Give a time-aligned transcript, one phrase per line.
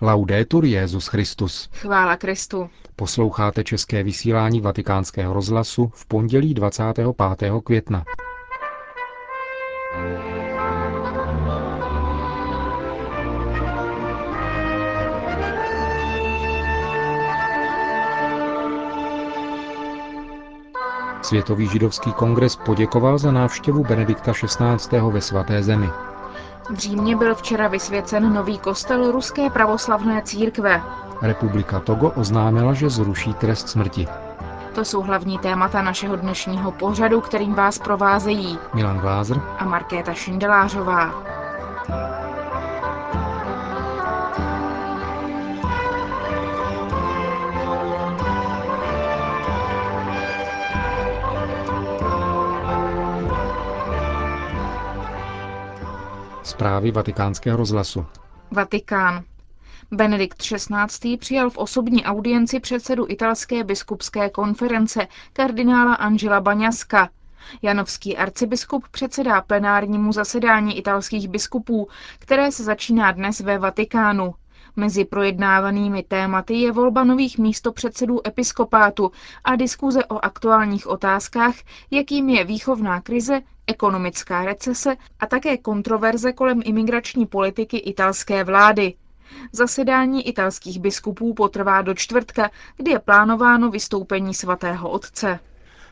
[0.00, 1.68] Laudetur Jezus Christus.
[1.72, 2.70] Chvála Kristu.
[2.96, 7.52] Posloucháte české vysílání Vatikánského rozhlasu v pondělí 25.
[7.64, 8.04] května.
[21.22, 25.00] Světový židovský kongres poděkoval za návštěvu Benedikta XVI.
[25.10, 25.88] ve svaté zemi.
[26.70, 30.82] V Římě byl včera vysvěcen nový kostel Ruské pravoslavné církve.
[31.22, 34.08] Republika Togo oznámila, že zruší trest smrti.
[34.74, 41.14] To jsou hlavní témata našeho dnešního pořadu, kterým vás provázejí Milan Glázer a Markéta Šindelářová.
[56.46, 58.06] Zprávy vatikánského rozhlasu.
[58.50, 59.24] Vatikán.
[59.90, 61.16] Benedikt XVI.
[61.16, 67.08] přijal v osobní audienci předsedu italské biskupské konference kardinála Angela Baňaska.
[67.62, 74.34] Janovský arcibiskup předsedá plenárnímu zasedání italských biskupů, které se začíná dnes ve Vatikánu.
[74.76, 79.12] Mezi projednávanými tématy je volba nových místopředsedů episkopátu
[79.44, 81.54] a diskuze o aktuálních otázkách,
[81.90, 88.94] jakým je výchovná krize, ekonomická recese a také kontroverze kolem imigrační politiky italské vlády.
[89.52, 95.38] Zasedání italských biskupů potrvá do čtvrtka, kdy je plánováno vystoupení svatého otce.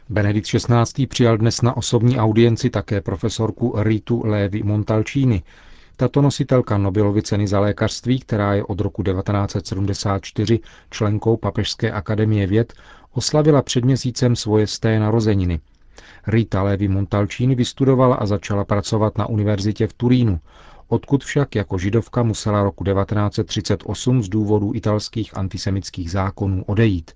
[0.08, 1.06] Benedikt XVI.
[1.06, 5.42] přijal dnes na osobní audienci také profesorku Ritu Levi Montalcini.
[5.96, 12.72] Tato nositelka Nobelovy ceny za lékařství, která je od roku 1974 členkou Papežské akademie věd,
[13.12, 15.60] oslavila před měsícem svoje sté narozeniny.
[16.26, 20.40] Rita Levi Montalcini vystudovala a začala pracovat na univerzitě v Turínu,
[20.88, 27.10] odkud však jako židovka musela roku 1938 z důvodu italských antisemických zákonů odejít.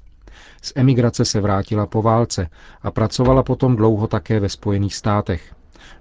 [0.63, 2.49] Z emigrace se vrátila po válce
[2.83, 5.55] a pracovala potom dlouho také ve Spojených státech.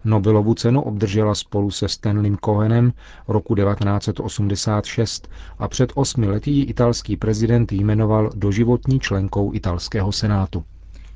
[0.06, 2.94] Nobelovu cenu obdržela spolu se Stanleym Cohenem
[3.28, 5.30] roku 1986
[5.60, 10.64] a před osmi lety ji italský prezident jmenoval doživotní členkou italského senátu.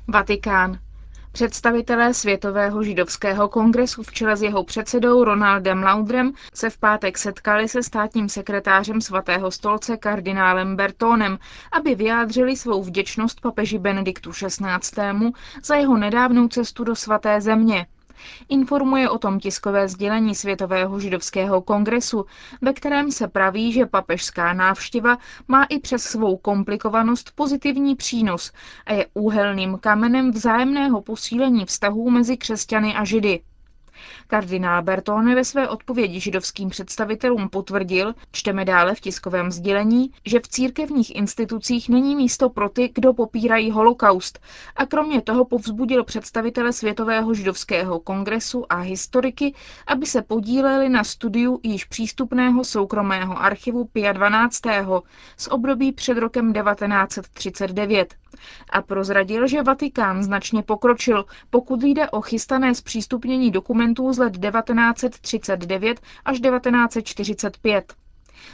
[0.08, 0.78] Vatikán.
[1.34, 7.68] Představitelé Světového židovského kongresu v čele s jeho předsedou Ronaldem Laudrem se v pátek setkali
[7.68, 11.38] se státním sekretářem svatého stolce kardinálem Bertónem,
[11.72, 15.32] aby vyjádřili svou vděčnost papeži Benediktu XVI.
[15.64, 17.86] za jeho nedávnou cestu do svaté země.
[18.48, 22.26] Informuje o tom tiskové sdělení Světového židovského kongresu,
[22.62, 25.18] ve kterém se praví, že papežská návštěva
[25.48, 28.52] má i přes svou komplikovanost pozitivní přínos
[28.86, 33.40] a je úhelným kamenem vzájemného posílení vztahů mezi křesťany a židy.
[34.26, 40.48] Kardinál Bertone ve své odpovědi židovským představitelům potvrdil, čteme dále v tiskovém sdělení, že v
[40.48, 44.38] církevních institucích není místo pro ty, kdo popírají holokaust
[44.76, 49.54] a kromě toho povzbudil představitele Světového židovského kongresu a historiky,
[49.86, 54.60] aby se podíleli na studiu již přístupného soukromého archivu Pia 12.
[55.36, 58.14] z období před rokem 1939
[58.70, 66.00] a prozradil, že Vatikán značně pokročil, pokud jde o chystané zpřístupnění dokumentů z let 1939
[66.24, 67.94] až 1945.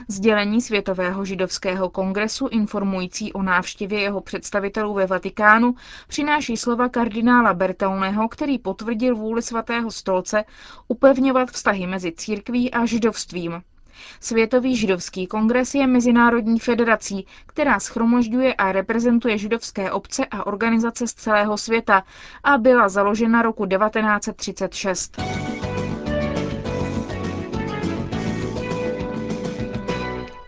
[0.09, 5.75] Sdělení Světového židovského kongresu informující o návštěvě jeho představitelů ve Vatikánu
[6.09, 10.45] přináší slova kardinála Bertauneho, který potvrdil vůli svatého stolce
[10.89, 13.63] upevňovat vztahy mezi církví a židovstvím.
[14.21, 21.15] Světový židovský kongres je mezinárodní federací, která schromažďuje a reprezentuje židovské obce a organizace z
[21.15, 22.03] celého světa
[22.45, 25.21] a byla založena roku 1936.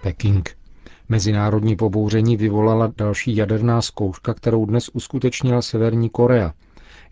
[0.02, 0.56] Peking.
[1.08, 6.52] Mezinárodní pobouření vyvolala další jaderná zkouška, kterou dnes uskutečnila Severní Korea–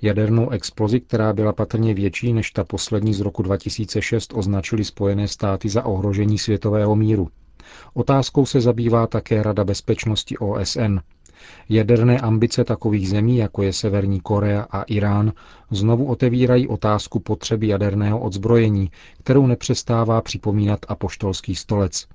[0.03, 5.69] Jadernou explozi, která byla patrně větší než ta poslední z roku 2006, označili Spojené státy
[5.69, 7.28] za ohrožení světového míru.
[7.94, 10.99] Otázkou se zabývá také Rada bezpečnosti OSN.
[11.69, 15.32] Jaderné ambice takových zemí, jako je Severní Korea a Irán,
[15.70, 22.06] znovu otevírají otázku potřeby jaderného odzbrojení, kterou nepřestává připomínat apoštolský stolec.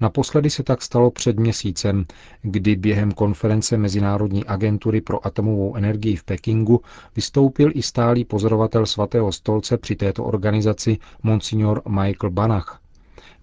[0.00, 2.04] Naposledy se tak stalo před měsícem,
[2.42, 6.80] kdy během konference Mezinárodní agentury pro atomovou energii v Pekingu
[7.16, 12.80] vystoupil i stálý pozorovatel svatého stolce při této organizaci Monsignor Michael Banach.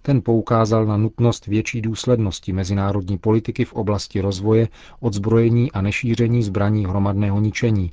[0.02, 4.68] Ten poukázal na nutnost větší důslednosti mezinárodní politiky v oblasti rozvoje,
[5.00, 7.92] odzbrojení a nešíření zbraní hromadného ničení.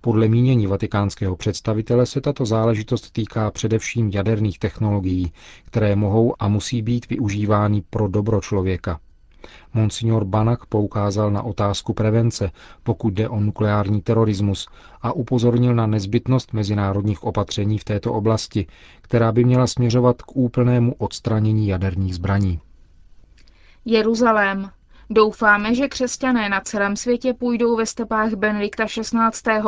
[0.00, 5.32] Podle mínění vatikánského představitele se tato záležitost týká především jaderných technologií,
[5.64, 9.00] které mohou a musí být využívány pro dobro člověka.
[9.74, 12.50] Monsignor Banak poukázal na otázku prevence,
[12.82, 14.68] pokud jde o nukleární terorismus
[15.02, 18.66] a upozornil na nezbytnost mezinárodních opatření v této oblasti,
[19.02, 22.60] která by měla směřovat k úplnému odstranění jaderných zbraní.
[23.84, 24.70] Jeruzalém.
[25.10, 29.60] Doufáme, že křesťané na celém světě půjdou ve stepách Benedikta XVI.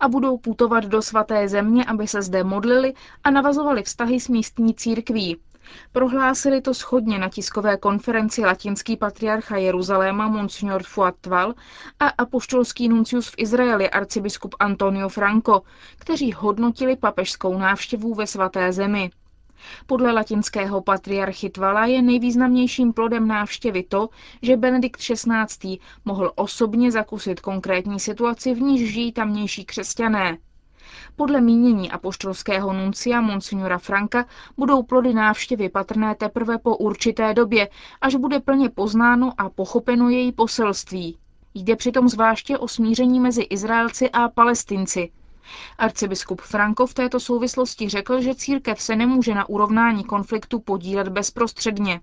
[0.00, 4.74] a budou putovat do svaté země, aby se zde modlili a navazovali vztahy s místní
[4.74, 5.36] církví.
[5.92, 11.54] Prohlásili to schodně na tiskové konferenci latinský patriarcha Jeruzaléma Monsignor Fuatval
[12.00, 15.62] a apoštolský nuncius v Izraeli arcibiskup Antonio Franco,
[15.98, 19.10] kteří hodnotili papežskou návštěvu ve svaté zemi.
[19.86, 24.08] Podle latinského patriarchy Tvala je nejvýznamnějším plodem návštěvy to,
[24.42, 25.78] že Benedikt XVI.
[26.04, 30.38] mohl osobně zakusit konkrétní situaci, v níž žijí tamnější křesťané.
[31.16, 34.26] Podle mínění apoštolského nuncia Monsignora Franka
[34.56, 37.68] budou plody návštěvy patrné teprve po určité době,
[38.00, 41.18] až bude plně poznáno a pochopeno její poselství.
[41.54, 45.10] Jde přitom zvláště o smíření mezi Izraelci a Palestinci.
[45.78, 52.00] Arcibiskup Franko v této souvislosti řekl, že církev se nemůže na urovnání konfliktu podílet bezprostředně.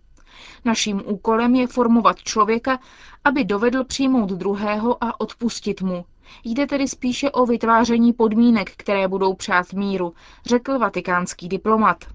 [0.66, 2.80] Naším úkolem je formovat člověka,
[3.24, 6.06] aby dovedl přijmout druhého a odpustit mu.
[6.44, 10.14] Jde tedy spíše o vytváření podmínek, které budou přát míru,
[10.46, 12.06] řekl vatikánský diplomat.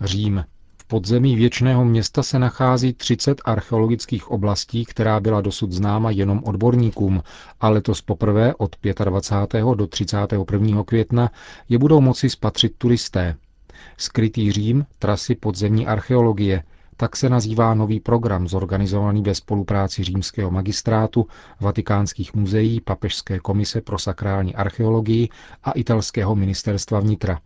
[0.00, 0.44] Řím.
[0.90, 7.22] Podzemí věčného města se nachází 30 archeologických oblastí, která byla dosud známa jenom odborníkům,
[7.60, 9.64] a letos poprvé od 25.
[9.74, 10.82] do 31.
[10.84, 11.30] května
[11.68, 13.36] je budou moci spatřit turisté.
[13.96, 16.62] Skrytý Řím, trasy podzemní archeologie,
[16.96, 21.26] tak se nazývá nový program zorganizovaný ve spolupráci římského magistrátu,
[21.60, 25.28] vatikánských muzeí, Papežské komise pro sakrální archeologii
[25.64, 27.40] a italského ministerstva vnitra.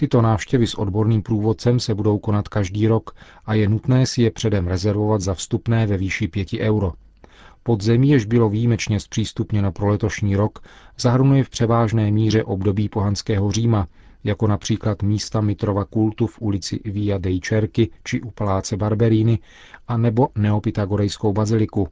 [0.00, 3.14] Tyto návštěvy s odborným průvodcem se budou konat každý rok
[3.46, 6.92] a je nutné si je předem rezervovat za vstupné ve výši 5 euro.
[7.62, 10.58] Podzemí, jež bylo výjimečně zpřístupněno pro letošní rok,
[10.98, 13.88] zahrnuje v převážné míře období pohanského Říma,
[14.24, 19.38] jako například místa Mitrova kultu v ulici Via dei Cerchi či u paláce Barberini,
[19.88, 21.88] a nebo neopytagorejskou baziliku.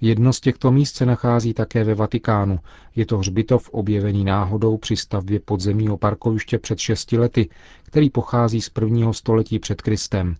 [0.00, 2.58] Jedno z těchto míst se nachází také ve Vatikánu.
[2.96, 7.48] Je to hřbitov objevený náhodou při stavbě podzemního parkoviště před šesti lety,
[7.82, 10.36] který pochází z prvního století před Kristem.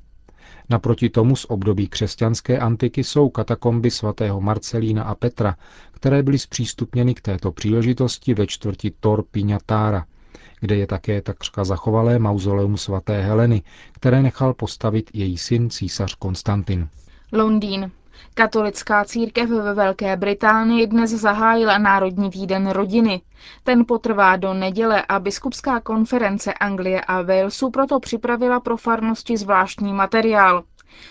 [0.71, 5.57] Naproti tomu z období křesťanské antiky jsou katakomby svatého Marcelína a Petra,
[5.93, 10.05] které byly zpřístupněny k této příležitosti ve čtvrti Tor Pignatara–
[10.61, 13.63] kde je také takřka zachovalé mauzoleum svaté Heleny,
[13.93, 16.89] které nechal postavit její syn císař Konstantin.
[17.33, 17.91] Londýn.
[18.35, 23.21] Katolická církev ve Velké Británii dnes zahájila Národní týden rodiny.
[23.65, 29.93] Ten potrvá do neděle a biskupská konference Anglie a Walesu proto připravila pro farnosti zvláštní
[29.93, 30.65] materiál.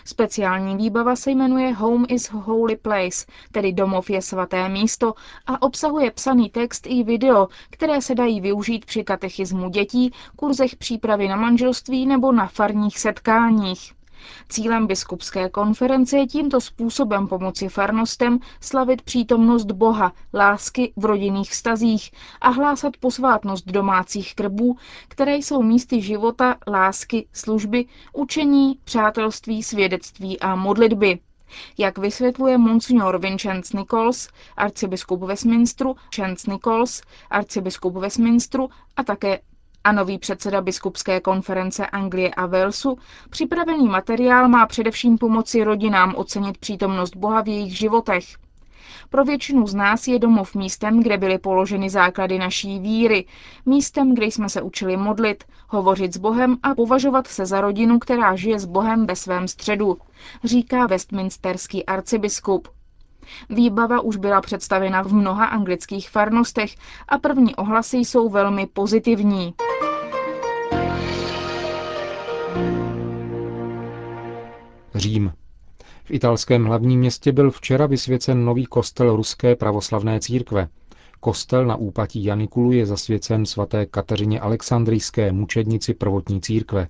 [0.06, 5.13] Speciální výbava se jmenuje Home is Holy Place, tedy domov je svaté místo
[5.45, 11.27] a obsahuje psaný text i video, které se dají využít při katechismu dětí, kurzech přípravy
[11.27, 13.97] na manželství nebo na farních setkáních.
[14.50, 22.12] Cílem biskupské konference je tímto způsobem pomoci farnostem slavit přítomnost Boha, lásky v rodinných vztazích
[22.42, 24.78] a hlásat posvátnost domácích krbů,
[25.08, 31.20] které jsou místy života, lásky, služby, učení, přátelství, svědectví a modlitby.
[31.78, 39.39] Jak vysvětluje monsignor Vincenz Nichols, arcibiskup Westminsteru, Chance Nichols, arcibiskup Westminsteru a také
[39.84, 42.98] a nový předseda biskupské konference Anglie a Walesu,
[43.29, 48.25] připravený materiál má především pomoci rodinám ocenit přítomnost Boha v jejich životech.
[49.10, 53.25] Pro většinu z nás je domov místem, kde byly položeny základy naší víry,
[53.65, 58.36] místem, kde jsme se učili modlit, hovořit s Bohem a považovat se za rodinu, která
[58.36, 59.98] žije s Bohem ve svém středu,
[60.43, 62.67] říká westminsterský arcibiskup.
[63.50, 66.75] Výbava už byla představena v mnoha anglických farnostech
[67.10, 69.53] a první ohlasy jsou velmi pozitivní.
[74.98, 75.34] Řím.
[76.04, 80.68] V italském hlavním městě byl včera vysvěcen nový kostel Ruské pravoslavné církve.
[81.20, 86.88] Kostel na úpatí Janikulu je zasvěcen svaté Kateřině Alexandrijské mučednici prvotní církve.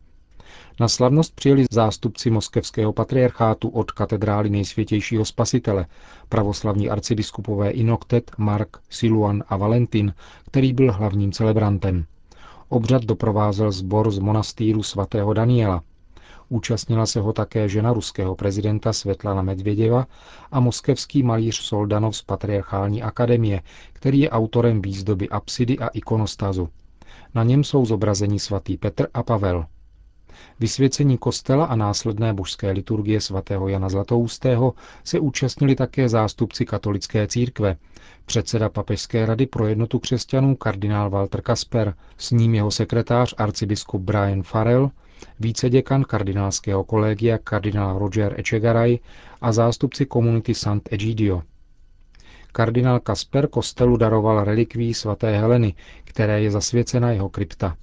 [0.80, 5.86] Na slavnost přijeli zástupci moskevského patriarchátu od katedrály nejsvětějšího spasitele,
[6.30, 10.14] pravoslavní arcibiskupové Inoktet, Mark, Siluan a Valentin,
[10.46, 12.06] který byl hlavním celebrantem.
[12.70, 15.84] Obřad doprovázel sbor z monastýru svatého Daniela.
[16.50, 20.08] Účastnila se ho také žena ruského prezidenta Svetlana Medvěděva
[20.52, 23.62] a moskevský malíř Soldanov z Patriarchální akademie,
[23.94, 26.70] který je autorem výzdoby apsidy a ikonostazu.
[27.34, 29.66] Na něm jsou zobrazeni svatý Petr a Pavel.
[30.60, 34.74] Vysvěcení kostela a následné božské liturgie svatého Jana Zlatoustého
[35.04, 37.76] se účastnili také zástupci katolické církve,
[38.26, 44.44] předseda Papežské rady pro jednotu křesťanů kardinál Walter Kasper, s ním jeho sekretář arcibiskup Brian
[44.44, 44.92] Farrell,
[45.40, 49.00] víceděkan kardinálského kolegia kardinál Roger Echegaray
[49.42, 51.44] a zástupci komunity Sant Egidio.
[52.52, 57.76] Kardinál Kasper kostelu daroval relikví svaté Heleny, které je zasvěcena jeho krypta.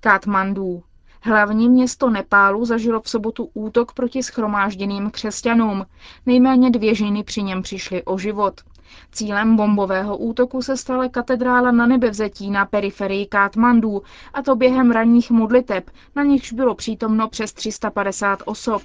[0.00, 0.82] Katmandu.
[1.22, 5.86] Hlavní město Nepálu zažilo v sobotu útok proti schromážděným křesťanům.
[6.26, 8.60] Nejméně dvě ženy při něm přišly o život.
[9.12, 14.02] Cílem bombového útoku se stala katedrála na nebevzetí na periferii Katmandu,
[14.34, 18.82] a to během ranních modliteb, na nichž bylo přítomno přes 350 osob.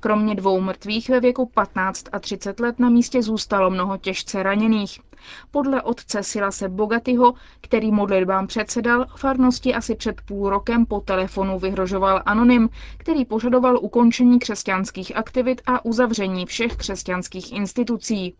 [0.00, 5.00] Kromě dvou mrtvých ve věku 15 a 30 let na místě zůstalo mnoho těžce raněných.
[5.50, 12.22] Podle otce Silase Bogatyho, který modlitbám předsedal, farnosti asi před půl rokem po telefonu vyhrožoval
[12.26, 18.34] anonym, který požadoval ukončení křesťanských aktivit a uzavření všech křesťanských institucí.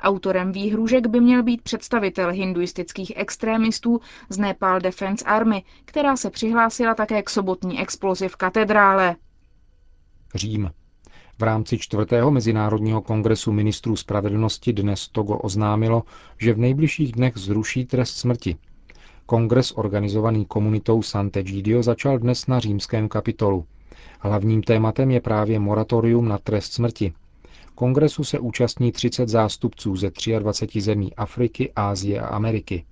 [0.00, 6.94] Autorem výhružek by měl být představitel hinduistických extrémistů z Nepal Defense Army, která se přihlásila
[6.94, 9.16] také k sobotní explozi v katedrále.
[10.34, 10.70] Řím.
[11.38, 16.02] V rámci čtvrtého Mezinárodního kongresu ministrů spravedlnosti dnes Togo oznámilo,
[16.38, 18.56] že v nejbližších dnech zruší trest smrti.
[19.26, 23.64] Kongres organizovaný komunitou Sant'Egidio začal dnes na římském kapitolu.
[24.20, 27.12] Hlavním tématem je právě moratorium na trest smrti.
[27.78, 32.84] Kongresu se účastní 30 zástupců ze 23 zemí Afriky, Ázie a Ameriky.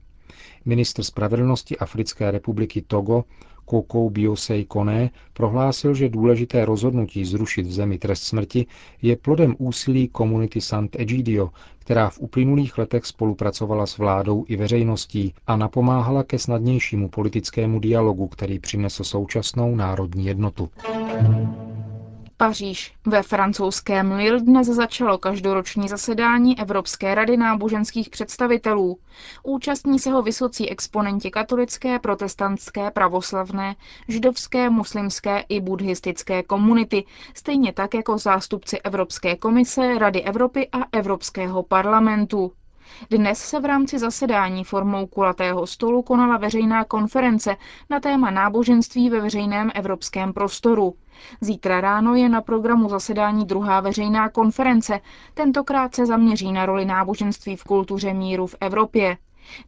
[0.64, 3.24] Ministr spravedlnosti Africké republiky Togo
[3.64, 8.66] Kokou Biosei Kone prohlásil, že důležité rozhodnutí zrušit v zemi trest smrti
[9.02, 15.34] je plodem úsilí komunity Sant Egidio, která v uplynulých letech spolupracovala s vládou i veřejností
[15.46, 20.70] a napomáhala ke snadnějšímu politickému dialogu, který přinesl současnou národní jednotu.
[22.38, 22.94] Paříž.
[23.06, 28.98] Ve francouzském Lille dnes začalo každoroční zasedání Evropské rady náboženských představitelů.
[29.42, 33.76] Účastní se ho vysocí exponenti katolické, protestantské, pravoslavné,
[34.08, 41.62] židovské, muslimské i buddhistické komunity, stejně tak jako zástupci Evropské komise, Rady Evropy a Evropského
[41.62, 42.52] parlamentu.
[43.10, 47.56] Dnes se v rámci zasedání formou kulatého stolu konala veřejná konference
[47.90, 50.94] na téma náboženství ve veřejném evropském prostoru.
[51.40, 55.00] Zítra ráno je na programu zasedání druhá veřejná konference.
[55.34, 59.16] Tentokrát se zaměří na roli náboženství v kultuře míru v Evropě.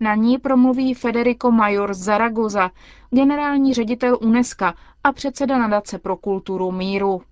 [0.00, 2.70] Na ní promluví Federico Major Zaragoza,
[3.10, 4.66] generální ředitel UNESCO
[5.04, 7.22] a předseda nadace pro kulturu míru.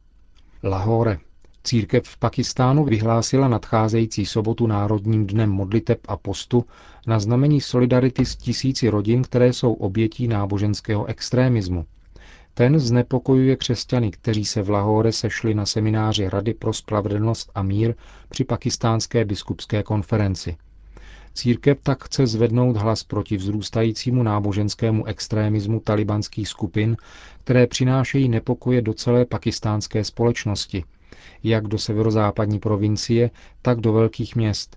[0.63, 1.19] Lahore.
[1.67, 6.65] Církev v Pakistánu vyhlásila nadcházející sobotu Národním dnem modliteb a postu
[7.07, 11.87] na znamení solidarity s tisíci rodin, které jsou obětí náboženského extrémismu.
[12.55, 17.95] Ten znepokojuje křesťany, kteří se v Lahore sešli na semináři Rady pro spravedlnost a mír
[18.29, 20.57] při pakistánské biskupské konferenci.
[21.35, 26.97] Církev tak chce zvednout hlas proti vzrůstajícímu náboženskému extrémismu talibanských skupin,
[27.45, 30.85] které přinášejí nepokoje do celé pakistánské společnosti,
[31.43, 33.31] jak do severozápadní provincie,
[33.63, 34.77] tak do velkých měst.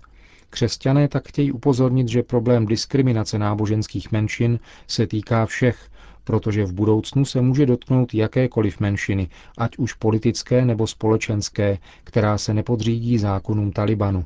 [0.50, 5.90] Křesťané tak chtějí upozornit, že problém diskriminace náboženských menšin se týká všech,
[6.24, 9.28] protože v budoucnu se může dotknout jakékoliv menšiny,
[9.58, 14.24] ať už politické nebo společenské, která se nepodřídí zákonům Talibanu.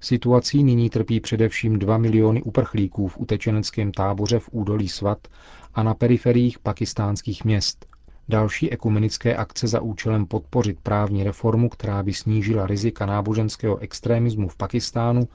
[0.00, 5.28] Situací nyní trpí především 2 miliony uprchlíků v utečeneckém táboře v údolí Svat
[5.74, 7.86] a na periferiích pakistánských měst.
[8.28, 14.56] Další ekumenické akce za účelem podpořit právní reformu, která by snížila rizika náboženského extrémismu v
[14.56, 15.28] Pakistánu,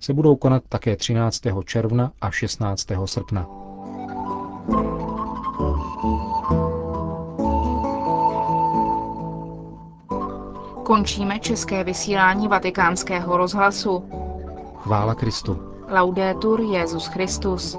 [0.00, 1.42] se budou konat také 13.
[1.64, 2.86] června a 16.
[3.04, 3.46] srpna.
[10.84, 14.04] Končíme české vysílání vatikánského rozhlasu.
[14.76, 15.58] Chvála Kristu.
[15.88, 17.78] Laudetur Jezus Christus.